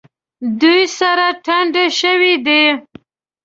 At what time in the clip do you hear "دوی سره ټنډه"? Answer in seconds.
0.61-1.85